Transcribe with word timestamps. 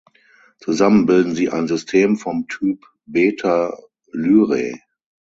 Zusammen 0.57 1.05
bilden 1.05 1.35
sie 1.35 1.51
ein 1.51 1.67
System 1.67 2.17
vom 2.17 2.47
Typ 2.47 2.83
Beta 3.05 3.77
Lyrae. 4.11 4.79